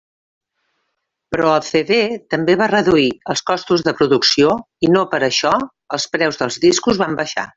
[1.35, 1.97] Però el CD
[2.35, 4.57] també va reduir els costos de producció
[4.89, 5.53] i no per això
[5.99, 7.47] els preus dels discos van baixar.